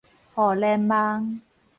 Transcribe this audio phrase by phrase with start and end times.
[0.33, 1.41] 互聯網